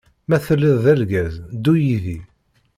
[0.27, 2.19] Ma teliḍ d-argaz ddu yidi.